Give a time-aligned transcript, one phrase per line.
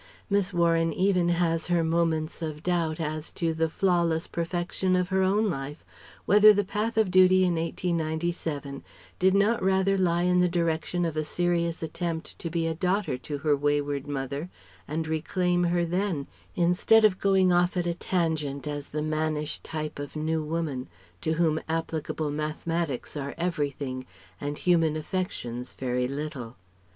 [0.31, 5.21] Miss Warren even has her moments of doubt as to the flawless perfection of her
[5.21, 5.85] own life:
[6.25, 8.83] whether the path of duty in 1897
[9.19, 13.15] did not rather lie in the direction of a serious attempt to be a daughter
[13.15, 14.49] to her wayward mother
[14.87, 16.25] and reclaim her then,
[16.55, 20.89] instead of going off at a tangent as the mannish type of New Woman,
[21.21, 24.07] to whom applicable Mathematics are everything
[24.39, 26.57] and human affections very little.